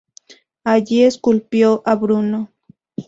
Allí 0.63 1.03
esculpió 1.03 1.83
a 1.85 1.93
Bruno. 1.93 2.49